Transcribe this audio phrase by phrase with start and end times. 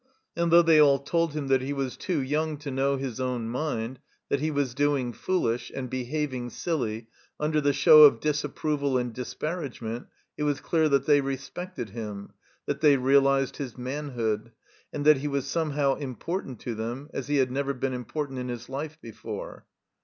[0.35, 3.47] And though they all told him that he was too young to know his own
[3.49, 7.05] mind, that he was doing foolish, and behaving silly,
[7.39, 12.33] under the show of disapproval and disparagement it was dear that they respected him,
[12.65, 14.51] that they realized his manhood,
[14.91, 18.69] and that he was somehow important to them as he had never been important inhis
[18.69, 19.67] life before.